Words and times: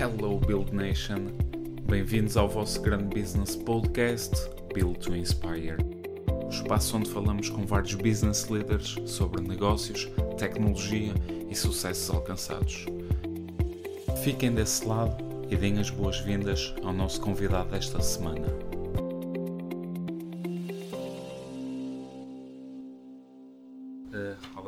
Hello 0.00 0.38
Build 0.38 0.74
Nation, 0.74 1.26
bem-vindos 1.82 2.34
ao 2.34 2.48
vosso 2.48 2.80
grande 2.80 3.20
business 3.20 3.54
podcast 3.54 4.34
Build 4.72 4.98
to 4.98 5.14
Inspire. 5.14 5.76
O 6.42 6.48
espaço 6.48 6.96
onde 6.96 7.10
falamos 7.10 7.50
com 7.50 7.66
vários 7.66 7.92
business 7.92 8.48
leaders 8.48 8.96
sobre 9.04 9.42
negócios, 9.42 10.10
tecnologia 10.38 11.12
e 11.50 11.54
sucessos 11.54 12.08
alcançados. 12.08 12.86
Fiquem 14.24 14.52
desse 14.52 14.86
lado 14.86 15.22
e 15.50 15.54
deem 15.54 15.78
as 15.78 15.90
boas-vindas 15.90 16.74
ao 16.82 16.94
nosso 16.94 17.20
convidado 17.20 17.68
desta 17.68 18.00
semana. 18.00 18.69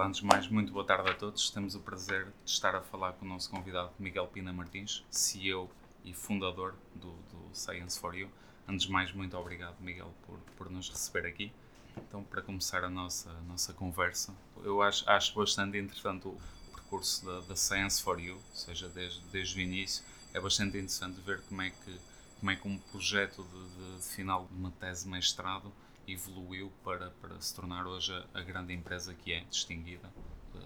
Antes 0.02 0.20
de 0.20 0.26
mais, 0.26 0.48
muito 0.48 0.72
boa 0.72 0.84
tarde 0.84 1.10
a 1.10 1.14
todos. 1.14 1.50
Temos 1.50 1.74
o 1.76 1.80
prazer 1.80 2.24
de 2.44 2.50
estar 2.50 2.74
a 2.74 2.80
falar 2.80 3.12
com 3.12 3.24
o 3.24 3.28
nosso 3.28 3.48
convidado 3.48 3.92
Miguel 3.98 4.26
Pina 4.26 4.52
Martins, 4.52 5.04
CEO 5.10 5.70
e 6.04 6.12
fundador 6.12 6.74
do, 6.94 7.12
do 7.12 7.54
Science 7.54 8.00
for 8.00 8.14
You. 8.14 8.28
Antes 8.68 8.86
de 8.86 8.92
mais, 8.92 9.12
muito 9.12 9.36
obrigado, 9.36 9.76
Miguel, 9.80 10.12
por, 10.26 10.38
por 10.56 10.70
nos 10.70 10.88
receber 10.88 11.26
aqui. 11.26 11.52
Então, 11.96 12.24
para 12.24 12.42
começar 12.42 12.82
a 12.82 12.90
nossa, 12.90 13.30
a 13.30 13.40
nossa 13.42 13.72
conversa, 13.72 14.34
eu 14.64 14.82
acho, 14.82 15.08
acho 15.08 15.34
bastante 15.34 15.78
interessante 15.78 16.26
o 16.26 16.36
percurso 16.74 17.24
da, 17.24 17.40
da 17.40 17.54
Science 17.56 18.02
for 18.02 18.18
You, 18.18 18.34
ou 18.34 18.56
seja, 18.56 18.88
desde, 18.88 19.20
desde 19.26 19.58
o 19.58 19.60
início. 19.60 20.04
É 20.34 20.40
bastante 20.40 20.76
interessante 20.78 21.20
ver 21.20 21.40
como 21.42 21.62
é 21.62 21.70
que, 21.70 22.00
como 22.40 22.50
é 22.50 22.56
que 22.56 22.66
um 22.66 22.78
projeto 22.78 23.44
de, 23.44 23.68
de, 23.68 23.96
de 23.98 24.02
final 24.02 24.48
de 24.50 24.58
uma 24.58 24.72
tese 24.72 25.04
de 25.04 25.10
mestrado 25.10 25.72
evoluiu 26.06 26.72
para, 26.84 27.10
para 27.10 27.40
se 27.40 27.54
tornar 27.54 27.86
hoje 27.86 28.12
a, 28.12 28.40
a 28.40 28.42
grande 28.42 28.72
empresa 28.72 29.14
que 29.14 29.32
é 29.32 29.44
distinguida, 29.50 30.10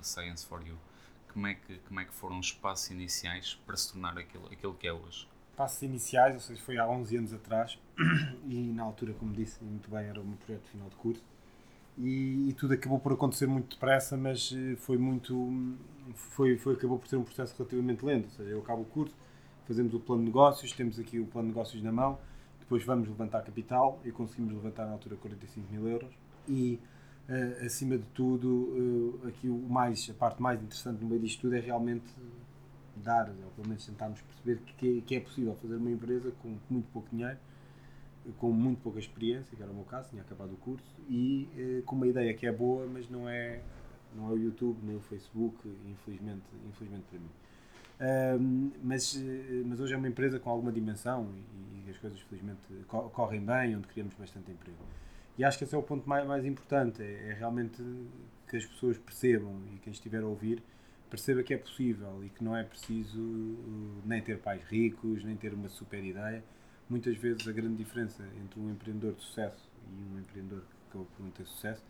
Science 0.03 0.47
for 0.47 0.67
You. 0.67 0.77
Como 1.33 1.47
é, 1.47 1.55
que, 1.55 1.79
como 1.79 2.01
é 2.01 2.05
que 2.05 2.15
foram 2.15 2.39
os 2.39 2.51
passos 2.51 2.91
iniciais 2.91 3.61
para 3.67 3.77
se 3.77 3.93
tornar 3.93 4.17
aquilo, 4.19 4.47
aquilo 4.47 4.75
que 4.75 4.87
é 4.87 4.93
hoje? 4.93 5.29
Passos 5.55 5.83
iniciais, 5.83 6.35
ou 6.35 6.41
seja, 6.41 6.63
foi 6.63 6.79
há 6.79 6.89
11 6.89 7.17
anos 7.17 7.33
atrás 7.35 7.79
e 8.49 8.73
na 8.73 8.83
altura, 8.83 9.13
como 9.15 9.33
disse 9.33 9.63
muito 9.63 9.91
bem, 9.91 10.07
era 10.07 10.23
meu 10.23 10.37
projeto 10.37 10.67
final 10.69 10.89
de 10.89 10.97
curso 10.97 11.23
e, 11.99 12.51
e, 12.51 12.53
tudo 12.53 12.75
acabou 12.75 12.99
por 12.99 13.13
acontecer 13.13 13.47
muito 13.47 13.75
depressa, 13.75 14.17
mas 14.17 14.53
eh, 14.55 14.77
foi 14.77 14.99
muito 14.99 15.75
foi, 16.15 16.57
foi 16.59 16.75
acabou 16.75 16.99
por 16.99 17.09
ser 17.09 17.17
um 17.17 17.25
processo 17.25 17.55
relativamente 17.57 18.05
lento, 18.05 18.25
ou 18.27 18.31
seja, 18.31 18.51
eu 18.51 18.61
acabo 18.61 18.83
o 18.83 18.85
curso, 18.85 19.15
fazemos 19.67 19.95
o 19.95 20.01
plano 20.01 20.23
de 20.23 20.27
negócios, 20.27 20.73
temos 20.73 20.99
aqui 20.99 21.19
o 21.19 21.27
plano 21.27 21.49
de 21.49 21.55
negócios 21.55 21.83
na 21.83 21.91
mão, 21.91 22.19
depois 22.67 22.83
vamos 22.83 23.09
levantar 23.09 23.43
capital 23.43 24.01
e 24.05 24.11
conseguimos 24.11 24.53
levantar 24.53 24.87
na 24.87 24.93
altura 24.93 25.15
45 25.17 25.73
mil 25.73 25.89
euros. 25.89 26.13
E 26.49 26.81
uh, 27.29 27.65
acima 27.65 27.97
de 27.97 28.05
tudo, 28.09 29.21
uh, 29.23 29.29
aqui 29.29 29.49
o 29.49 29.57
mais, 29.57 30.11
a 30.11 30.15
parte 30.15 30.43
mais 30.43 30.61
interessante 30.61 31.01
no 31.01 31.09
meio 31.09 31.21
disto 31.21 31.43
tudo 31.43 31.55
é 31.55 31.61
realmente 31.61 32.05
dar, 32.97 33.29
ou 33.29 33.51
pelo 33.53 33.69
menos 33.69 33.87
tentarmos 33.87 34.21
perceber 34.21 34.61
que, 34.79 35.01
que 35.03 35.15
é 35.15 35.21
possível 35.21 35.55
fazer 35.63 35.77
uma 35.77 35.93
empresa 35.93 36.33
com 36.43 36.57
muito 36.69 36.89
pouco 36.93 37.09
dinheiro, 37.09 37.39
com 38.39 38.51
muito 38.51 38.83
pouca 38.83 38.99
experiência, 38.99 39.57
que 39.57 39.63
era 39.63 39.71
o 39.71 39.75
meu 39.75 39.85
caso, 39.85 40.11
tinha 40.11 40.23
acabado 40.23 40.53
o 40.53 40.57
curso, 40.57 40.97
e 41.09 41.49
uh, 41.57 41.83
com 41.85 41.95
uma 41.95 42.09
ideia 42.09 42.35
que 42.35 42.49
é 42.49 42.53
boa, 42.53 42.85
mas 42.93 43.09
não 43.09 43.29
é, 43.29 43.61
não 44.13 44.29
é 44.29 44.33
o 44.33 44.39
YouTube 44.39 44.77
nem 44.83 44.97
o 44.97 45.01
Facebook, 45.03 45.57
infelizmente, 45.89 46.43
infelizmente 46.69 47.05
para 47.09 47.21
mim. 47.21 47.31
Mas, 48.83 49.19
mas 49.65 49.81
hoje 49.81 49.95
é 49.95 49.97
uma 49.97 50.09
empresa 50.09 50.39
com 50.39 50.51
alguma 50.51 50.71
dimensão 50.71 51.29
e, 51.35 51.89
e 51.89 51.91
as 51.91 51.99
coisas 51.99 52.21
felizmente 52.21 52.61
correm 53.13 53.41
bem, 53.41 53.77
onde 53.77 53.89
criamos 53.89 54.15
bastante 54.15 54.51
emprego. 54.51 54.79
E 55.39 55.45
acho 55.45 55.59
que 55.59 55.65
esse 55.65 55.75
é 55.75 55.79
o 55.79 55.83
ponto 55.83 56.09
mais, 56.09 56.27
mais 56.27 56.45
importante, 56.45 57.03
é, 57.03 57.31
é, 57.31 57.35
realmente 57.35 57.83
que 58.49 58.57
as 58.57 58.65
pessoas 58.65 58.97
percebam 58.97 59.61
e 59.75 59.79
quem 59.79 59.93
estiver 59.93 60.23
a 60.23 60.27
ouvir 60.27 60.63
perceba 61.11 61.43
que 61.43 61.55
é 61.55 61.59
possível 61.59 62.25
e 62.25 62.31
que 62.31 62.43
não 62.43 62.57
é 62.57 62.65
preciso 62.65 63.21
uh, 63.21 64.03
nem 64.05 64.21
ter 64.21 64.39
pais 64.39 64.63
ricos, 64.65 65.23
nem 65.25 65.37
ter 65.37 65.53
uma 65.53 65.69
super 65.69 66.03
ideia. 66.03 66.43
Muitas 66.89 67.17
vezes 67.17 67.47
a 67.47 67.53
grande 67.53 67.77
diferença 67.77 68.25
entre 68.43 68.59
um 68.59 68.71
empreendedor 68.71 69.15
de 69.15 69.23
sucesso 69.23 69.69
e 69.89 70.15
um 70.15 70.19
empreendedor 70.19 70.63
que 70.91 71.23
não 71.23 71.31
tem 71.31 71.45
sucesso 71.45 71.83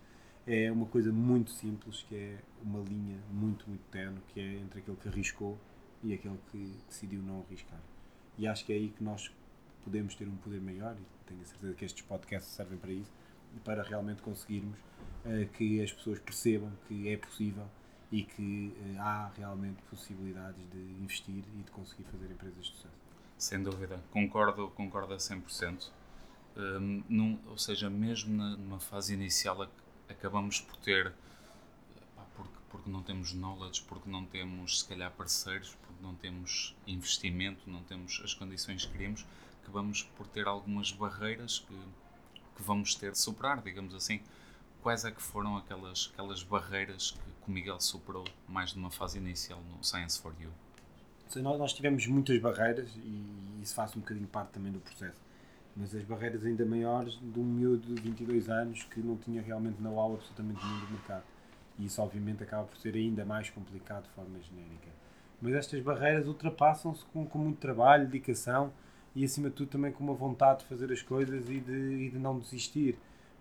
é 0.46 0.70
uma 0.70 0.86
coisa 0.86 1.12
muito 1.12 1.50
simples, 1.50 2.04
que 2.08 2.14
é 2.14 2.38
uma 2.62 2.80
linha 2.80 3.18
muito, 3.30 3.68
muito 3.68 3.82
tenue, 3.90 4.20
que 4.28 4.40
é 4.40 4.54
entre 4.54 4.80
aquele 4.80 4.96
que 4.96 5.08
arriscou 5.08 5.58
e 6.06 6.14
aquele 6.14 6.38
que 6.52 6.72
decidiu 6.88 7.20
não 7.20 7.40
arriscar. 7.40 7.80
E 8.38 8.46
acho 8.46 8.64
que 8.64 8.72
é 8.72 8.76
aí 8.76 8.90
que 8.90 9.02
nós 9.02 9.30
podemos 9.82 10.14
ter 10.14 10.28
um 10.28 10.36
poder 10.36 10.60
maior, 10.60 10.96
e 10.96 11.26
tenho 11.26 11.42
a 11.42 11.44
certeza 11.44 11.74
que 11.74 11.84
estes 11.84 12.02
podcasts 12.04 12.52
servem 12.52 12.78
para 12.78 12.92
isso, 12.92 13.10
para 13.64 13.82
realmente 13.82 14.22
conseguirmos 14.22 14.78
uh, 15.24 15.48
que 15.54 15.82
as 15.82 15.92
pessoas 15.92 16.18
percebam 16.20 16.70
que 16.86 17.08
é 17.08 17.16
possível 17.16 17.66
e 18.12 18.22
que 18.22 18.72
uh, 18.76 19.00
há 19.00 19.32
realmente 19.36 19.82
possibilidades 19.90 20.62
de 20.70 20.78
investir 20.78 21.42
e 21.58 21.62
de 21.62 21.70
conseguir 21.72 22.04
fazer 22.04 22.30
empresas 22.30 22.56
de 22.56 22.66
sucesso. 22.68 23.06
Sem 23.36 23.62
dúvida, 23.62 24.00
concordo, 24.10 24.68
concordo 24.70 25.14
a 25.14 25.16
100%. 25.16 25.90
Um, 26.56 27.02
num, 27.08 27.38
ou 27.46 27.58
seja, 27.58 27.90
mesmo 27.90 28.34
na, 28.34 28.56
numa 28.56 28.80
fase 28.80 29.12
inicial 29.12 29.68
acabamos 30.08 30.60
por 30.60 30.76
ter 30.76 31.12
porque 32.76 32.90
não 32.90 33.02
temos 33.02 33.32
knowledge, 33.32 33.82
porque 33.82 34.08
não 34.08 34.24
temos, 34.24 34.80
se 34.80 34.88
calhar, 34.88 35.10
parceiros, 35.12 35.74
porque 35.74 35.85
não 36.00 36.14
temos 36.14 36.74
investimento, 36.86 37.68
não 37.68 37.82
temos 37.82 38.20
as 38.24 38.34
condições 38.34 38.84
que 38.84 38.92
queremos, 38.92 39.26
que 39.64 39.70
vamos 39.70 40.02
por 40.16 40.26
ter 40.26 40.46
algumas 40.46 40.92
barreiras 40.92 41.58
que, 41.60 41.74
que 42.56 42.62
vamos 42.62 42.94
ter 42.94 43.12
de 43.12 43.18
superar, 43.18 43.60
digamos 43.62 43.94
assim. 43.94 44.20
Quais 44.82 45.04
é 45.04 45.10
que 45.10 45.20
foram 45.20 45.56
aquelas, 45.56 46.10
aquelas 46.12 46.42
barreiras 46.42 47.10
que, 47.10 47.50
o 47.50 47.50
Miguel 47.50 47.80
superou 47.80 48.24
mais 48.48 48.74
numa 48.74 48.90
fase 48.90 49.18
inicial 49.18 49.60
no 49.70 49.82
Science 49.84 50.20
for 50.20 50.34
You? 50.40 50.50
Nós, 51.42 51.72
tivemos 51.72 52.06
muitas 52.06 52.40
barreiras 52.40 52.88
e 52.96 53.60
isso 53.62 53.74
faz 53.74 53.96
um 53.96 54.00
bocadinho 54.00 54.28
parte 54.28 54.50
também 54.50 54.72
do 54.72 54.80
processo. 54.80 55.20
Mas 55.76 55.94
as 55.94 56.04
barreiras 56.04 56.44
ainda 56.44 56.64
maiores 56.64 57.18
de 57.20 57.38
um 57.38 57.44
miúdo 57.44 57.94
de 57.94 58.00
22 58.00 58.48
anos 58.48 58.84
que 58.84 59.00
não 59.00 59.16
tinha 59.16 59.42
realmente 59.42 59.80
know-how 59.80 60.14
absolutamente 60.14 60.64
nenhum 60.64 60.80
do 60.86 60.92
mercado 60.92 61.24
e 61.78 61.86
isso, 61.86 62.00
obviamente, 62.00 62.42
acaba 62.42 62.64
por 62.64 62.76
ser 62.78 62.94
ainda 62.94 63.24
mais 63.24 63.50
complicado 63.50 64.04
de 64.04 64.10
forma 64.10 64.40
genérica. 64.40 64.88
Mas 65.40 65.54
estas 65.54 65.80
barreiras 65.82 66.26
ultrapassam-se 66.26 67.04
com, 67.06 67.26
com 67.26 67.38
muito 67.38 67.58
trabalho, 67.58 68.06
dedicação 68.06 68.72
e, 69.14 69.24
acima 69.24 69.50
de 69.50 69.56
tudo, 69.56 69.68
também 69.68 69.92
com 69.92 70.02
uma 70.02 70.14
vontade 70.14 70.60
de 70.60 70.66
fazer 70.66 70.90
as 70.92 71.02
coisas 71.02 71.48
e 71.48 71.60
de, 71.60 72.06
e 72.06 72.10
de 72.10 72.18
não 72.18 72.38
desistir. 72.38 72.98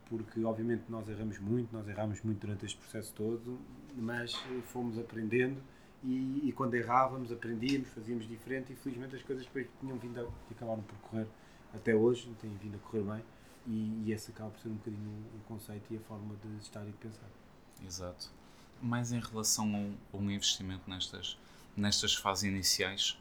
Porque, 0.09 0.43
obviamente, 0.43 0.83
nós 0.89 1.07
erramos 1.09 1.39
muito, 1.39 1.73
nós 1.73 1.87
erramos 1.87 2.21
muito 2.21 2.39
durante 2.39 2.65
este 2.65 2.77
processo 2.77 3.13
todo, 3.13 3.59
mas 3.95 4.35
fomos 4.65 4.99
aprendendo 4.99 5.59
e, 6.05 6.49
e, 6.49 6.51
quando 6.51 6.75
errávamos 6.75 7.31
aprendíamos, 7.31 7.89
fazíamos 7.89 8.27
diferente 8.27 8.71
e 8.71 8.75
felizmente 8.75 9.15
as 9.15 9.23
coisas 9.23 9.43
depois 9.45 9.67
tinham 9.79 9.97
vindo 9.97 10.19
a, 10.19 10.51
acabaram 10.51 10.83
por 10.83 10.95
correr 10.99 11.27
até 11.73 11.95
hoje, 11.95 12.29
têm 12.39 12.51
vindo 12.61 12.75
a 12.75 12.79
correr 12.79 13.03
bem 13.03 13.23
e, 13.65 14.03
e 14.05 14.11
esse 14.11 14.31
acaba 14.31 14.51
por 14.51 14.59
ser 14.59 14.69
um 14.69 14.75
bocadinho 14.75 15.09
o, 15.09 15.37
o 15.37 15.39
conceito 15.47 15.91
e 15.91 15.97
a 15.97 15.99
forma 16.01 16.35
de 16.35 16.63
estar 16.63 16.83
e 16.83 16.91
de 16.91 16.97
pensar. 16.97 17.27
Exato. 17.83 18.29
Mais 18.81 19.11
em 19.11 19.19
relação 19.19 19.97
a 20.13 20.17
um 20.17 20.29
investimento 20.29 20.87
nestas, 20.87 21.39
nestas 21.75 22.15
fases 22.15 22.43
iniciais, 22.43 23.17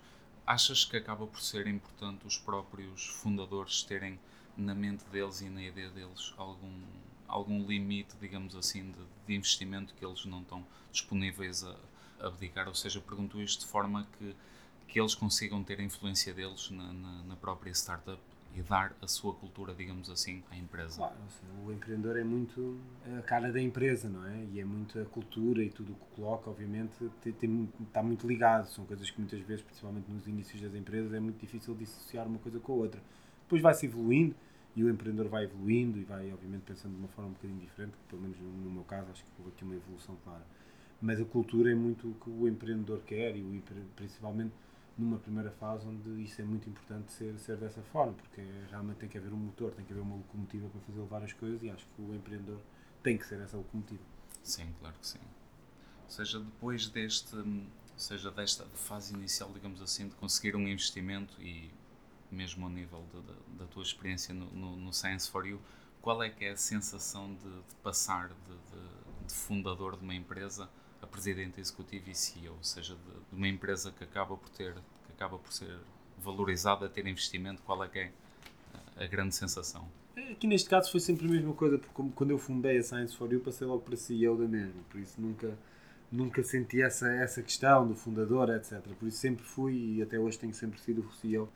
achas 0.47 0.85
que 0.85 0.97
acaba 0.97 1.27
por 1.27 1.41
ser 1.41 1.67
importante 1.67 2.27
os 2.27 2.39
próprios 2.39 3.07
fundadores 3.07 3.83
terem 3.83 4.19
na 4.57 4.75
mente 4.75 5.05
deles 5.07 5.41
e 5.41 5.49
na 5.49 5.63
ideia 5.63 5.91
deles 5.91 6.33
algum, 6.37 6.83
algum 7.27 7.67
limite, 7.67 8.15
digamos 8.21 8.55
assim, 8.55 8.93
de, 8.93 8.99
de 9.27 9.35
investimento 9.35 9.95
que 9.95 10.05
eles 10.05 10.25
não 10.27 10.43
estão 10.43 10.65
disponíveis 10.93 11.65
a, 11.65 11.77
abdicar? 12.21 12.69
Ou 12.69 12.75
seja, 12.75 13.01
pergunto 13.01 13.41
isto 13.41 13.61
de 13.61 13.67
forma 13.67 14.07
que, 14.19 14.37
que 14.87 15.01
eles 15.01 15.15
consigam 15.15 15.63
ter 15.65 15.81
a 15.81 15.83
influência 15.83 16.33
deles 16.33 16.71
na, 16.71 16.93
na, 16.93 17.23
na 17.25 17.37
própria 17.37 17.73
startup 17.73 18.21
e 18.55 18.63
dar 18.63 18.95
a 19.03 19.09
sua 19.09 19.35
cultura, 19.35 19.75
digamos 19.75 20.09
assim, 20.09 20.43
à 20.51 20.57
empresa. 20.57 20.97
Claro, 20.97 21.15
o 21.67 21.73
empreendedor 21.73 22.17
é 22.17 22.23
muito 22.23 22.79
a 23.19 23.23
cara 23.23 23.53
da 23.53 23.61
empresa, 23.61 24.09
não 24.09 24.25
é? 24.27 24.45
E 24.53 24.61
é 24.61 24.65
muito 24.65 24.99
a 24.99 25.05
cultura 25.05 25.63
e 25.63 25.71
tudo 25.71 25.93
o 25.93 25.95
que 25.97 26.07
coloca, 26.15 26.49
obviamente, 26.49 26.93
tem, 27.21 27.33
tem, 27.33 27.69
está 27.81 28.03
muito 28.03 28.27
ligado. 28.27 28.67
São 28.69 28.87
coisas 28.87 29.11
que 29.11 29.19
muitas 29.19 29.41
vezes, 29.41 29.65
principalmente 29.65 30.11
nos 30.11 30.27
inícios 30.29 30.61
das 30.63 30.75
empresas, 30.75 31.13
é 31.13 31.19
muito 31.19 31.41
difícil 31.41 31.75
dissociar 31.75 32.27
uma 32.27 32.39
coisa 32.39 32.61
com 32.61 32.73
a 32.73 32.77
outra. 32.77 33.01
Depois 33.43 33.61
vai-se 33.61 33.87
evoluindo 33.87 34.37
e 34.77 34.85
o 34.85 34.89
empreendedor 34.89 35.29
vai 35.29 35.45
evoluindo 35.45 35.99
e 35.99 36.05
vai, 36.05 36.33
obviamente, 36.33 36.63
pensando 36.63 36.93
de 36.93 36.99
uma 36.99 37.09
forma 37.09 37.31
um 37.31 37.35
bocadinho 37.35 37.61
diferente, 37.61 37.93
que, 37.93 38.05
pelo 38.09 38.23
menos 38.23 38.39
no 38.39 38.71
meu 38.71 38.85
caso, 38.85 39.11
acho 39.11 39.25
que 39.25 39.31
houve 39.39 39.51
aqui 39.51 39.65
uma 39.65 39.75
evolução 39.75 40.17
clara. 40.23 40.47
Mas 41.01 41.21
a 41.21 41.25
cultura 41.25 41.73
é 41.73 41.75
muito 41.75 42.09
o 42.09 42.15
que 42.15 42.31
o 42.31 42.49
empreendedor 42.49 43.01
quer 43.01 43.37
e 43.37 43.43
o, 43.43 43.63
principalmente 43.97 44.53
numa 44.97 45.19
primeira 45.19 45.51
fase 45.53 45.87
onde 45.87 46.23
isso 46.23 46.41
é 46.41 46.45
muito 46.45 46.69
importante 46.69 47.13
ser, 47.13 47.37
ser 47.39 47.57
dessa 47.57 47.83
forma, 47.83 48.13
porque 48.13 48.43
realmente 48.71 48.99
tem 48.99 49.09
que 49.09 49.19
haver 49.19 49.33
um 49.33 49.37
motor, 49.37 49.73
tem 49.73 49.85
que 49.85 49.93
haver 49.93 50.03
uma 50.03 50.17
locomotiva 50.17 50.69
para 50.69 50.81
fazer 50.83 51.01
levar 51.01 51.23
as 51.23 51.33
coisas 51.33 51.63
e 51.63 51.71
acho 51.71 51.85
que 51.87 52.03
o 52.03 52.15
empreendedor 52.15 52.61
tem 53.03 53.19
que 53.19 53.27
ser 53.27 53.41
essa 53.41 53.57
locomotiva. 53.57 54.03
Sim, 54.43 54.73
claro 54.79 54.95
que 55.01 55.07
sim. 55.07 55.19
Ou 56.05 56.11
seja, 56.11 56.39
depois 56.39 56.89
deste, 56.89 57.37
seja 57.97 58.31
desta 58.31 58.65
fase 58.67 59.15
inicial, 59.15 59.53
digamos 59.53 59.83
assim, 59.83 60.09
de 60.09 60.15
conseguir 60.15 60.55
um 60.55 60.69
investimento 60.69 61.41
e 61.43 61.71
mesmo 62.31 62.65
ao 62.65 62.71
nível 62.71 63.05
de, 63.13 63.21
de, 63.21 63.59
da 63.59 63.67
tua 63.67 63.83
experiência 63.83 64.35
no, 64.35 64.47
no, 64.47 64.77
no, 64.77 64.93
Science 64.93 65.31
for 65.31 65.47
You, 65.47 65.61
qual 66.03 66.23
é 66.23 66.29
que 66.29 66.45
é 66.45 66.51
a 66.51 66.57
sensação 66.57 67.35
de, 67.35 67.51
de 67.51 67.75
passar 67.83 68.29
de, 68.29 69.04
de 69.27 69.33
fundador 69.33 69.97
de 69.97 70.03
uma 70.03 70.15
empresa 70.15 70.69
a 71.05 71.07
presidente 71.07 71.61
executivo 71.61 72.11
e 72.11 72.15
CEO, 72.15 72.55
ou 72.55 72.65
seja, 72.65 72.95
de, 72.95 73.13
de, 73.31 73.37
uma 73.37 73.47
empresa 73.47 73.93
que 73.93 74.03
acaba 74.03 74.37
por 74.37 74.49
ter, 74.49 74.75
que 74.75 75.13
acaba 75.13 75.39
por 75.39 75.53
ser 75.53 75.79
valorizado 76.19 76.85
a 76.85 76.89
ter 76.89 77.07
investimento? 77.07 77.63
Qual 77.63 77.85
é 77.85 77.89
que 77.89 77.99
é 77.99 78.13
a 78.97 79.07
grande 79.07 79.35
sensação? 79.35 79.87
Aqui 80.31 80.47
neste 80.47 80.69
caso 80.69 80.91
foi 80.91 81.01
sempre 81.01 81.27
a 81.27 81.31
mesma 81.31 81.53
coisa, 81.53 81.77
porque 81.79 81.93
como, 81.93 82.11
quando 82.13 82.31
eu 82.31 82.39
fundei 82.39 82.79
a 82.79 82.83
Science 82.83 83.17
for 83.17 83.31
You 83.31 83.41
passei 83.41 83.67
logo 83.67 83.83
para 83.83 83.97
CEO 83.97 84.37
da 84.37 84.47
mesma, 84.47 84.81
por 84.89 84.99
isso 84.99 85.21
nunca, 85.21 85.59
nunca 86.11 86.43
senti 86.43 86.81
essa, 86.81 87.09
essa 87.09 87.43
questão 87.43 87.87
do 87.87 87.95
fundador, 87.95 88.49
etc. 88.51 88.81
Por 88.99 89.09
isso 89.09 89.19
sempre 89.19 89.45
fui 89.45 89.97
e 89.97 90.03
até 90.03 90.19
hoje 90.19 90.39
tenho 90.39 90.55
sempre 90.55 90.81
sido 90.81 91.07
CEO. 91.21 91.49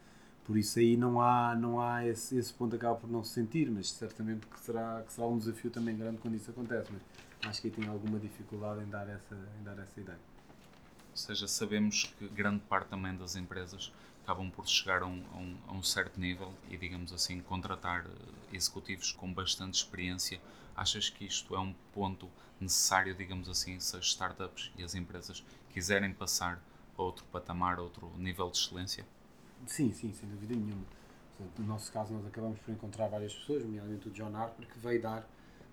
Por 0.44 0.56
isso 0.56 0.78
aí 0.78 0.96
não 0.96 1.20
há, 1.20 1.54
não 1.54 1.80
há 1.80 2.06
esse, 2.06 2.36
esse 2.36 2.52
ponto 2.52 2.74
acaba 2.74 2.96
por 2.96 3.10
não 3.10 3.22
se 3.22 3.34
sentir, 3.34 3.70
mas 3.70 3.90
certamente 3.90 4.46
que 4.46 4.58
será, 4.60 5.02
que 5.06 5.12
será 5.12 5.26
um 5.26 5.38
desafio 5.38 5.70
também 5.70 5.96
grande 5.96 6.18
quando 6.18 6.34
isso 6.34 6.50
acontece. 6.50 6.90
Mas 6.90 7.02
acho 7.43 7.62
que 7.62 7.70
tenho 7.70 7.90
alguma 7.90 8.19
dificuldade 8.19 8.82
em 8.82 8.88
dar 8.88 9.08
essa, 9.08 9.35
em 9.58 9.62
dar 9.62 9.79
essa 9.79 10.00
ideia. 10.00 10.19
Ou 11.11 11.17
seja, 11.17 11.49
sabemos 11.49 12.05
que 12.19 12.29
grande 12.29 12.61
parte 12.61 12.88
também 12.88 13.17
das 13.17 13.37
empresas 13.37 13.93
acabam 14.23 14.50
por 14.50 14.69
chegar 14.69 15.02
a 15.02 15.06
um, 15.06 15.25
a 15.32 15.37
um, 15.38 15.56
a 15.69 15.73
um 15.73 15.82
certo 15.82 16.20
nível 16.20 16.52
e, 16.69 16.76
digamos 16.76 17.12
assim, 17.12 17.40
contratar 17.40 18.05
eh, 18.05 18.56
executivos 18.56 19.11
com 19.12 19.32
bastante 19.32 19.75
experiência. 19.75 20.40
Achas 20.76 21.08
que 21.08 21.25
isto 21.25 21.55
é 21.56 21.58
um 21.58 21.75
ponto 21.94 22.29
necessário, 22.61 23.14
digamos 23.14 23.49
assim, 23.49 23.81
se 23.81 23.96
as 23.96 24.05
startups 24.05 24.70
e 24.76 24.85
as 24.85 24.94
empresas 24.94 25.43
quiserem 25.73 26.12
passar 26.12 26.62
a 26.96 27.02
outro 27.02 27.25
patamar, 27.32 27.79
a 27.79 27.82
outro 27.82 28.12
nível 28.19 28.50
de 28.50 28.58
excelência? 28.58 29.06
Sim, 29.67 29.93
sim, 29.93 30.12
sem 30.12 30.29
dúvida 30.29 30.55
nenhuma. 30.55 30.85
No 31.58 31.67
nosso 31.67 31.90
caso, 31.90 32.12
nós 32.12 32.26
acabamos 32.26 32.58
por 32.61 32.70
encontrar 32.70 33.08
várias 33.08 33.32
pessoas, 33.32 33.64
nomeadamente 33.64 34.08
o 34.08 34.11
John 34.11 34.37
Harper, 34.37 34.67
que 34.67 34.79
veio 34.79 35.00
dar 35.00 35.26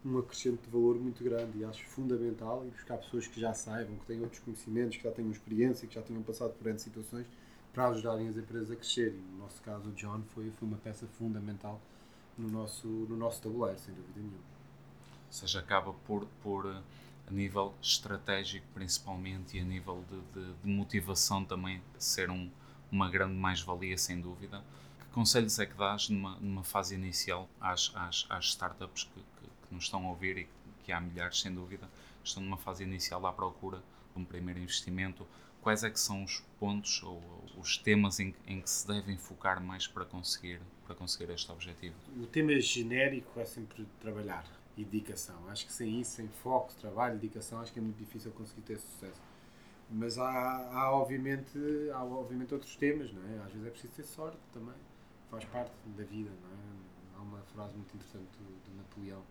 um 0.05 0.19
acrescente 0.19 0.61
de 0.61 0.69
valor 0.69 0.99
muito 0.99 1.23
grande 1.23 1.57
e 1.57 1.65
acho 1.65 1.83
fundamental 1.87 2.63
e 2.65 2.69
buscar 2.69 2.97
pessoas 2.97 3.25
que 3.25 3.41
já 3.41 3.53
saibam, 3.53 3.97
que 3.97 4.05
tenham 4.05 4.23
outros 4.23 4.39
conhecimentos, 4.39 4.97
que 4.97 5.03
já 5.03 5.11
tenham 5.11 5.31
experiência, 5.31 5.87
que 5.87 5.95
já 5.95 6.01
tenham 6.01 6.21
passado 6.21 6.53
por 6.53 6.67
essas 6.67 6.83
situações 6.83 7.25
para 7.73 7.89
ajudarem 7.89 8.27
as 8.27 8.37
empresas 8.37 8.71
a 8.71 8.75
crescerem. 8.75 9.19
No 9.31 9.39
nosso 9.39 9.61
caso, 9.63 9.89
o 9.89 9.91
John 9.93 10.21
foi, 10.33 10.51
foi 10.51 10.67
uma 10.67 10.77
peça 10.77 11.07
fundamental 11.17 11.81
no 12.37 12.47
nosso, 12.49 12.87
no 12.87 13.17
nosso 13.17 13.41
tabuleiro, 13.41 13.79
sem 13.79 13.93
dúvida 13.93 14.13
nenhuma. 14.19 14.37
Ou 14.37 15.33
seja, 15.33 15.59
acaba 15.59 15.91
por, 16.05 16.25
por 16.41 16.67
a 16.67 17.31
nível 17.31 17.73
estratégico, 17.81 18.65
principalmente, 18.73 19.57
e 19.57 19.59
a 19.59 19.63
nível 19.63 20.03
de, 20.09 20.39
de, 20.39 20.53
de 20.53 20.69
motivação 20.69 21.43
também, 21.43 21.81
ser 21.97 22.29
um, 22.29 22.49
uma 22.91 23.09
grande 23.09 23.33
mais-valia, 23.33 23.97
sem 23.97 24.21
dúvida. 24.21 24.63
Que 24.99 25.05
conselhos 25.07 25.57
é 25.59 25.65
que 25.65 25.73
dás 25.73 26.09
numa, 26.09 26.37
numa 26.37 26.63
fase 26.63 26.93
inicial 26.93 27.49
às, 27.59 27.91
às, 27.95 28.25
às 28.29 28.45
startups 28.45 29.05
que, 29.05 29.19
que, 29.19 29.49
que 29.65 29.73
nos 29.73 29.85
estão 29.85 30.05
a 30.05 30.09
ouvir 30.09 30.37
e 30.37 30.47
que 30.83 30.91
há 30.91 31.01
milhares, 31.01 31.41
sem 31.41 31.53
dúvida, 31.53 31.89
estão 32.23 32.41
numa 32.43 32.57
fase 32.57 32.83
inicial 32.83 33.25
à 33.25 33.33
procura 33.33 33.81
de 34.13 34.21
um 34.21 34.25
primeiro 34.25 34.59
investimento? 34.59 35.27
quais 35.65 35.83
é 35.83 35.89
que 35.89 35.99
são 35.99 36.23
os 36.23 36.43
pontos 36.59 37.01
ou 37.01 37.19
os 37.57 37.75
temas 37.75 38.19
em, 38.19 38.35
em, 38.45 38.61
que 38.61 38.69
se 38.69 38.87
devem 38.87 39.17
focar 39.17 39.59
mais 39.59 39.87
para 39.87 40.05
conseguir, 40.05 40.61
para 40.85 40.93
conseguir 40.93 41.33
este 41.33 41.51
objetivo? 41.51 41.95
O 42.21 42.27
tema 42.27 42.59
genérico 42.59 43.39
é 43.39 43.45
sempre 43.45 43.83
trabalhar 43.99 44.45
e 44.77 44.85
dedicação. 44.85 45.35
Acho 45.49 45.65
que 45.65 45.73
sem 45.73 45.99
isso, 45.99 46.17
sem 46.17 46.27
foco, 46.27 46.71
trabalho, 46.75 47.15
dedicação, 47.15 47.59
acho 47.61 47.73
que 47.73 47.79
é 47.79 47.81
muito 47.81 47.97
difícil 47.97 48.31
conseguir 48.33 48.61
ter 48.61 48.77
sucesso. 48.77 49.19
Mas 49.89 50.19
há, 50.19 50.29
há, 50.71 50.91
obviamente, 50.91 51.57
há 51.91 52.03
obviamente 52.03 52.53
outros 52.53 52.75
temas, 52.75 53.11
não 53.11 53.23
é? 53.23 53.39
Às 53.39 53.51
vezes 53.51 53.67
é 53.67 53.71
preciso 53.71 53.93
ter 53.93 54.03
sorte 54.03 54.37
também, 54.53 54.75
faz 55.31 55.45
parte 55.45 55.71
da 55.97 56.03
vida, 56.03 56.29
não 56.43 56.49
é? 56.51 57.17
Há 57.17 57.21
uma 57.21 57.41
frase 57.55 57.73
muito 57.75 57.91
interessante 57.95 58.29
do, 58.37 58.69
do 58.69 58.77
Napoleão 58.77 59.23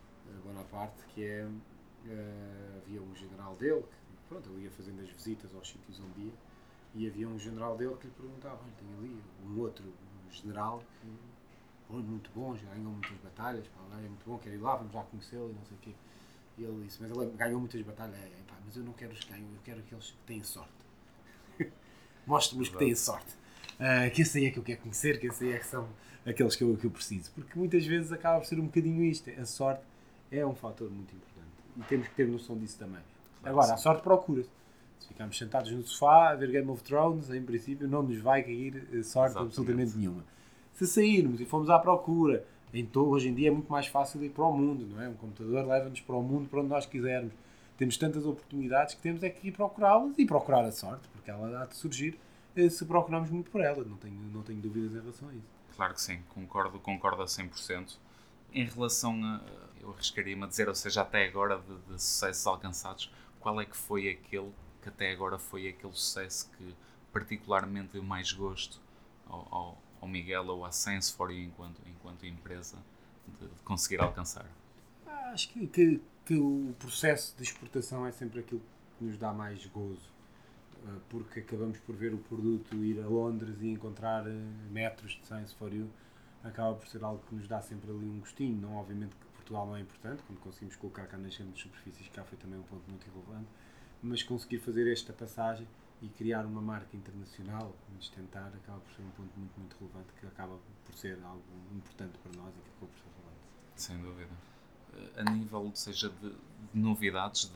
Bonaparte 0.44 1.04
que 1.14 1.24
é 1.24 1.44
uh, 1.44 2.76
havia 2.78 3.00
um 3.00 3.14
general 3.14 3.54
dele 3.56 3.82
que 3.82 4.28
pronto, 4.28 4.48
ele 4.50 4.64
ia 4.64 4.70
fazendo 4.70 5.00
as 5.02 5.08
visitas 5.08 5.54
aos 5.54 5.68
sítios 5.68 6.00
onde 6.00 6.26
ia 6.26 6.32
e 6.94 7.08
havia 7.08 7.28
um 7.28 7.38
general 7.38 7.76
dele 7.76 7.94
que 7.96 8.06
lhe 8.06 8.12
perguntava, 8.12 8.60
olha, 8.62 8.72
tem 8.78 8.88
ali 8.96 9.20
um 9.44 9.60
outro 9.60 9.84
um 9.84 10.30
general 10.30 10.82
muito 11.90 12.30
bom, 12.34 12.56
já 12.56 12.66
ganhou 12.70 12.90
muitas 12.90 13.16
batalhas, 13.18 13.66
pá, 13.68 13.80
é 13.98 14.08
muito 14.08 14.24
bom, 14.24 14.38
quero 14.38 14.54
ir 14.54 14.58
lá, 14.58 14.76
vamos 14.76 14.92
já 14.92 15.02
conhecê-lo 15.02 15.50
e 15.50 15.52
não 15.52 15.64
sei 15.64 15.76
o 15.76 15.80
quê. 15.80 15.90
E 16.56 16.64
ele 16.64 16.84
disse, 16.84 17.00
mas 17.00 17.10
ele 17.10 17.30
ganhou 17.36 17.60
muitas 17.60 17.80
batalhas, 17.82 18.16
é, 18.16 18.30
pá, 18.46 18.54
mas 18.64 18.76
eu 18.76 18.84
não 18.84 18.92
quero 18.92 19.12
os 19.12 19.20
que 19.20 19.30
ganham, 19.30 19.46
eu 19.52 19.60
quero 19.62 19.80
aqueles 19.80 20.10
que 20.10 20.16
têm 20.26 20.42
sorte. 20.42 20.72
Mostre-me 22.26 22.62
os 22.62 22.68
que 22.68 22.78
têm 22.78 22.94
sorte. 22.94 23.32
Uh, 23.74 24.10
que 24.12 24.22
esse 24.22 24.38
aí 24.38 24.46
é 24.46 24.50
que 24.50 24.58
eu 24.58 24.62
quero 24.62 24.80
conhecer, 24.80 25.20
que 25.20 25.26
esse 25.26 25.44
aí 25.44 25.52
é 25.52 25.58
que 25.58 25.66
são 25.66 25.88
aqueles 26.24 26.56
que 26.56 26.64
eu, 26.64 26.76
que 26.76 26.86
eu 26.86 26.90
preciso. 26.90 27.30
Porque 27.32 27.58
muitas 27.58 27.84
vezes 27.84 28.12
acaba 28.12 28.40
por 28.40 28.46
ser 28.46 28.58
um 28.58 28.66
bocadinho 28.66 29.04
isto. 29.04 29.30
A 29.30 29.44
sorte 29.44 29.82
é 30.30 30.44
um 30.44 30.54
fator 30.54 30.90
muito 30.90 31.14
importante. 31.14 31.48
E 31.76 31.82
temos 31.82 32.08
que 32.08 32.14
ter 32.14 32.26
noção 32.26 32.56
disso 32.56 32.78
também. 32.78 33.00
Agora, 33.42 33.74
a 33.74 33.76
sorte 33.76 34.02
procura-se. 34.02 34.50
Se 35.00 35.08
ficarmos 35.08 35.36
sentados 35.36 35.70
no 35.70 35.82
sofá 35.82 36.30
a 36.30 36.34
ver 36.34 36.50
Game 36.50 36.70
of 36.70 36.82
Thrones, 36.82 37.30
em 37.30 37.42
princípio 37.42 37.86
não 37.86 38.02
nos 38.02 38.18
vai 38.20 38.42
cair 38.42 38.76
eh, 38.76 39.02
sorte 39.02 39.32
Exatamente. 39.32 39.38
absolutamente 39.38 39.96
nenhuma. 39.98 40.24
Se 40.72 40.86
sairmos 40.86 41.40
e 41.40 41.44
formos 41.44 41.68
à 41.68 41.78
procura, 41.78 42.44
então 42.72 43.02
hoje 43.02 43.28
em 43.28 43.34
dia 43.34 43.48
é 43.48 43.50
muito 43.50 43.70
mais 43.70 43.86
fácil 43.86 44.22
ir 44.24 44.30
para 44.30 44.44
o 44.44 44.52
mundo, 44.56 44.86
não 44.86 45.02
é? 45.02 45.08
Um 45.08 45.14
computador 45.14 45.66
leva-nos 45.66 46.00
para 46.00 46.16
o 46.16 46.22
mundo 46.22 46.48
para 46.48 46.60
onde 46.60 46.68
nós 46.68 46.86
quisermos. 46.86 47.32
Temos 47.76 47.96
tantas 47.96 48.24
oportunidades 48.24 48.94
que 48.94 49.02
temos 49.02 49.22
é 49.22 49.28
que 49.28 49.48
ir 49.48 49.52
procurá-las 49.52 50.14
e 50.16 50.24
procurar 50.24 50.64
a 50.64 50.72
sorte, 50.72 51.06
porque 51.08 51.30
ela 51.30 51.62
há 51.62 51.66
de 51.66 51.76
surgir 51.76 52.18
eh, 52.56 52.70
se 52.70 52.84
procurarmos 52.86 53.30
muito 53.30 53.50
por 53.50 53.60
ela. 53.60 53.84
Não 53.84 53.96
tenho, 53.96 54.18
não 54.32 54.42
tenho 54.42 54.60
dúvidas 54.60 54.92
em 54.92 55.00
relação 55.00 55.28
a 55.28 55.34
isso. 55.34 55.54
Claro 55.76 55.94
que 55.94 56.00
sim, 56.00 56.20
concordo, 56.32 56.78
concordo 56.78 57.22
a 57.22 57.26
100%. 57.26 57.96
Em 58.54 58.64
relação 58.64 59.22
a, 59.24 59.40
eu 59.80 59.90
arriscaria-me 59.90 60.44
a 60.44 60.46
dizer, 60.46 60.68
ou 60.68 60.74
seja, 60.74 61.02
até 61.02 61.26
agora 61.26 61.58
de, 61.58 61.76
de 61.92 62.02
sucessos 62.02 62.46
alcançados, 62.46 63.12
qual 63.40 63.60
é 63.60 63.66
que 63.66 63.76
foi 63.76 64.08
aquele 64.08 64.52
que 64.84 64.88
até 64.90 65.10
agora 65.10 65.38
foi 65.38 65.66
aquele 65.68 65.94
sucesso 65.94 66.50
que 66.52 66.74
particularmente 67.10 67.94
deu 67.94 68.02
mais 68.02 68.30
gosto 68.32 68.78
ao, 69.26 69.48
ao, 69.50 69.82
ao 70.00 70.08
Miguel 70.08 70.46
ou 70.48 70.64
à 70.64 70.70
Sense 70.70 71.12
for 71.12 71.30
You 71.30 71.44
enquanto, 71.44 71.80
enquanto 71.86 72.26
empresa 72.26 72.76
de, 73.26 73.48
de 73.48 73.62
conseguir 73.62 74.00
alcançar? 74.00 74.46
Ah, 75.06 75.30
acho 75.32 75.48
que, 75.48 75.66
que, 75.66 76.00
que, 76.26 76.36
o 76.36 76.74
processo 76.78 77.34
de 77.36 77.42
exportação 77.42 78.06
é 78.06 78.12
sempre 78.12 78.40
aquilo 78.40 78.60
que 78.98 79.04
nos 79.04 79.16
dá 79.16 79.32
mais 79.32 79.64
gozo, 79.66 80.12
ah, 80.86 80.98
porque 81.08 81.40
acabamos 81.40 81.78
por 81.78 81.94
ver 81.96 82.12
o 82.12 82.18
produto 82.18 82.76
ir 82.84 83.00
a 83.00 83.06
Londres 83.06 83.56
e 83.62 83.68
encontrar 83.68 84.26
ah, 84.26 84.30
metros 84.70 85.12
de 85.12 85.26
Science 85.26 85.54
for 85.54 85.72
You, 85.72 85.88
acaba 86.44 86.74
por 86.74 86.86
ser 86.86 87.02
algo 87.02 87.22
que 87.28 87.34
nos 87.34 87.48
dá 87.48 87.60
sempre 87.60 87.90
ali 87.90 88.06
um 88.06 88.20
gostinho, 88.20 88.60
não 88.60 88.76
obviamente 88.76 89.16
Portugal 89.34 89.66
não 89.66 89.76
é 89.76 89.80
importante, 89.80 90.22
quando 90.26 90.40
conseguimos 90.40 90.76
colocar 90.76 91.06
cá 91.06 91.18
nas 91.18 91.36
grandes 91.36 91.62
superfícies, 91.62 92.08
cá 92.08 92.24
foi 92.24 92.38
também 92.38 92.58
um 92.58 92.62
ponto 92.62 92.88
muito 92.88 93.06
relevante, 93.10 93.48
mas 94.02 94.22
conseguir 94.22 94.58
fazer 94.58 94.90
esta 94.90 95.12
passagem 95.12 95.66
e 96.00 96.08
criar 96.08 96.44
uma 96.44 96.60
marca 96.60 96.96
internacional, 96.96 97.74
nos 97.94 98.08
tentar, 98.08 98.48
acaba 98.48 98.80
por 98.80 98.92
ser 98.92 99.02
um 99.02 99.10
ponto 99.10 99.38
muito, 99.38 99.58
muito 99.58 99.76
relevante, 99.78 100.12
que 100.18 100.26
acaba 100.26 100.58
por 100.84 100.94
ser 100.94 101.18
algo 101.22 101.42
importante 101.72 102.18
para 102.18 102.32
nós 102.40 102.54
e 102.56 102.60
que 102.60 102.70
acaba 102.70 102.86
por 102.86 102.98
ser 102.98 103.08
relevante. 103.16 103.40
Sem 103.76 103.98
dúvida. 103.98 104.32
Eh, 104.94 105.20
a 105.20 105.30
nível, 105.30 105.70
seja 105.74 106.08
de, 106.08 106.30
de 106.30 106.78
novidades 106.78 107.50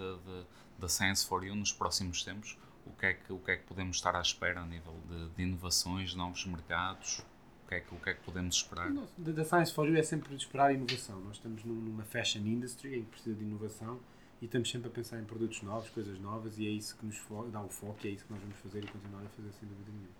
da 0.79 0.89
Science 0.89 1.27
for 1.27 1.45
You 1.45 1.55
nos 1.55 1.73
próximos 1.73 2.23
tempos, 2.23 2.57
o 2.87 2.93
que, 2.93 3.07
é 3.07 3.15
que, 3.15 3.33
o 3.33 3.39
que 3.39 3.51
é 3.51 3.57
que 3.57 3.65
podemos 3.65 3.97
estar 3.97 4.15
à 4.15 4.21
espera 4.21 4.61
a 4.61 4.67
nível 4.67 4.95
de, 5.09 5.29
de 5.31 5.43
inovações, 5.43 6.15
novos 6.15 6.47
mercados? 6.47 7.23
Que 7.69 7.75
é 7.75 7.81
que, 7.81 7.95
o 7.95 7.99
que 7.99 8.11
é 8.11 8.15
que 8.15 8.21
podemos 8.23 8.57
esperar? 8.57 8.91
Da 9.19 9.45
Science 9.45 9.73
for 9.73 9.87
You 9.87 9.97
é 9.97 10.03
sempre 10.03 10.31
de 10.31 10.43
esperar 10.43 10.75
inovação. 10.75 11.21
Nós 11.21 11.37
estamos 11.37 11.63
numa 11.65 12.03
fashion 12.03 12.41
industry 12.41 12.99
em 12.99 13.05
que 13.05 13.11
precisa 13.11 13.37
de 13.37 13.45
inovação 13.45 14.01
e 14.41 14.47
estamos 14.47 14.71
sempre 14.71 14.89
a 14.89 14.91
pensar 14.91 15.21
em 15.21 15.25
produtos 15.25 15.61
novos, 15.63 15.91
coisas 15.91 16.19
novas 16.19 16.59
e 16.59 16.67
é 16.67 16.71
isso 16.71 16.97
que 16.97 17.05
nos 17.05 17.21
dá 17.53 17.61
o 17.61 17.69
foco 17.69 17.99
e 18.05 18.09
é 18.09 18.11
isso 18.13 18.25
que 18.25 18.33
nós 18.33 18.41
vamos 18.41 18.57
fazer 18.59 18.85
e 18.85 18.87
continuar 18.87 19.23
a 19.23 19.29
fazer 19.29 19.53
sem 19.53 19.69
dúvida 19.69 19.91
nenhuma. 19.91 20.19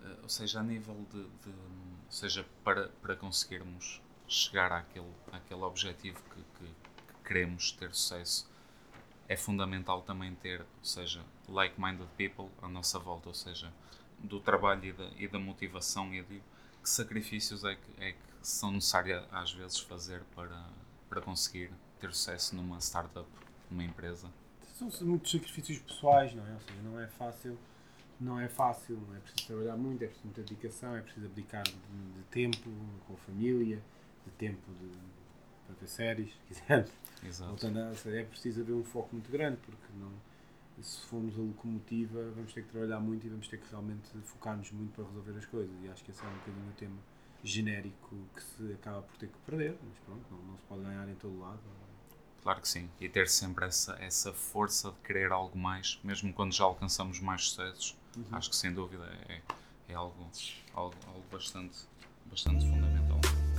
Uh, 0.00 0.22
ou 0.22 0.28
seja, 0.28 0.60
a 0.60 0.62
nível 0.62 0.94
de, 1.10 1.22
de, 1.22 1.48
ou 1.48 2.10
seja, 2.12 2.46
para, 2.62 2.88
para 3.00 3.16
conseguirmos 3.16 4.02
chegar 4.28 4.70
àquele, 4.70 5.12
àquele 5.32 5.62
objetivo 5.62 6.22
que, 6.24 6.42
que, 6.58 6.64
que 6.64 7.28
queremos 7.28 7.72
ter 7.72 7.94
sucesso, 7.94 8.50
é 9.28 9.36
fundamental 9.36 10.02
também 10.02 10.34
ter, 10.34 10.60
ou 10.60 10.84
seja, 10.84 11.24
like-minded 11.48 12.08
people 12.16 12.48
à 12.60 12.68
nossa 12.68 12.98
volta, 12.98 13.28
ou 13.28 13.34
seja, 13.34 13.72
do 14.22 14.40
trabalho 14.40 14.84
e 14.84 14.92
da, 14.92 15.10
e 15.18 15.28
da 15.28 15.38
motivação 15.38 16.12
e 16.14 16.22
de 16.22 16.42
que 16.82 16.88
sacrifícios 16.88 17.64
é 17.64 17.74
que, 17.74 18.02
é 18.02 18.12
que 18.12 18.18
são 18.42 18.70
necessários 18.70 19.22
às 19.30 19.52
vezes 19.52 19.78
fazer 19.80 20.22
para, 20.34 20.66
para 21.08 21.20
conseguir 21.20 21.70
ter 21.98 22.12
sucesso 22.12 22.56
numa 22.56 22.78
startup, 22.78 23.28
numa 23.70 23.84
empresa? 23.84 24.30
São 24.62 24.90
muitos 25.06 25.30
sacrifícios 25.30 25.78
pessoais, 25.78 26.34
não 26.34 26.46
é? 26.46 26.54
Ou 26.54 26.60
seja, 26.60 26.82
não 26.82 27.00
é 27.00 27.06
fácil, 27.06 27.58
não 28.18 28.40
é 28.40 28.48
fácil, 28.48 28.98
é 29.14 29.18
preciso 29.20 29.46
trabalhar 29.46 29.76
muito, 29.76 30.02
é 30.02 30.06
preciso 30.06 30.26
muita 30.26 30.42
dedicação, 30.42 30.96
é 30.96 31.02
preciso 31.02 31.26
abdicar 31.26 31.64
de, 31.64 31.72
de 31.72 32.22
tempo 32.30 32.70
com 33.06 33.14
a 33.14 33.16
família, 33.18 33.82
de 34.24 34.32
tempo 34.32 34.72
de, 34.80 34.90
para 35.66 35.74
ver 35.78 35.88
séries, 35.88 36.32
se 36.32 36.54
quisermos. 36.54 36.90
Exato. 37.22 37.66
é 38.08 38.24
preciso 38.24 38.62
haver 38.62 38.72
um 38.72 38.84
foco 38.84 39.10
muito 39.12 39.30
grande, 39.30 39.58
porque 39.58 39.86
não 39.98 40.10
se 40.80 41.00
formos 41.06 41.34
a 41.36 41.40
locomotiva, 41.40 42.30
vamos 42.34 42.52
ter 42.52 42.62
que 42.62 42.70
trabalhar 42.70 43.00
muito 43.00 43.26
e 43.26 43.30
vamos 43.30 43.48
ter 43.48 43.58
que 43.58 43.68
realmente 43.70 44.08
focar-nos 44.24 44.70
muito 44.72 44.92
para 44.94 45.04
resolver 45.04 45.38
as 45.38 45.46
coisas. 45.46 45.74
E 45.82 45.88
acho 45.88 46.04
que 46.04 46.10
esse 46.10 46.22
é 46.22 46.26
um 46.26 46.32
bocadinho 46.32 46.68
o 46.68 46.72
tema 46.72 46.96
genérico 47.42 48.16
que 48.34 48.42
se 48.42 48.72
acaba 48.72 49.02
por 49.02 49.16
ter 49.16 49.28
que 49.28 49.38
perder, 49.46 49.78
mas 49.82 49.98
pronto, 50.04 50.24
não, 50.30 50.38
não 50.38 50.56
se 50.56 50.62
pode 50.64 50.82
ganhar 50.82 51.08
em 51.08 51.14
todo 51.14 51.38
lado. 51.38 51.60
Claro 52.42 52.60
que 52.60 52.68
sim, 52.68 52.88
e 52.98 53.08
ter 53.08 53.28
sempre 53.28 53.66
essa, 53.66 53.92
essa 54.00 54.32
força 54.32 54.90
de 54.90 54.98
querer 55.00 55.30
algo 55.30 55.58
mais, 55.58 56.00
mesmo 56.02 56.32
quando 56.32 56.54
já 56.54 56.64
alcançamos 56.64 57.20
mais 57.20 57.44
sucessos, 57.44 57.96
uhum. 58.16 58.24
acho 58.32 58.48
que 58.48 58.56
sem 58.56 58.72
dúvida 58.72 59.04
é, 59.28 59.42
é 59.88 59.94
algo, 59.94 60.26
algo, 60.72 60.96
algo 61.06 61.24
bastante, 61.30 61.80
bastante 62.30 62.66
fundamental. 62.66 62.99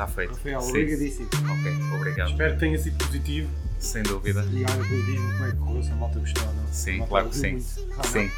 Está 0.02 0.08
feito. 0.08 0.34
Rafael, 0.34 0.62
Sim. 0.62 0.70
obrigadíssimo. 0.70 1.28
Ok, 1.28 1.96
obrigado. 1.96 2.32
Espero 2.32 2.54
que 2.54 2.60
tenha 2.60 2.78
sido 2.80 3.06
positivo. 3.06 3.50
Sem 3.78 4.02
dúvida. 4.04 4.44
E 4.52 4.64
olha, 4.64 4.66
depois 4.66 5.06
diz-me 5.06 5.32
como 5.34 5.46
é 5.46 5.52
que 5.52 5.58
correu, 5.58 5.84
se 5.84 5.92
a 5.92 5.96
malta 5.96 6.20
gostou 6.20 6.48
ou 6.48 6.54
não. 6.56 6.68
Sim, 6.74 7.06
claro 7.08 7.30
que 7.30 7.36
sim. 7.36 7.60
Sim. 7.60 8.32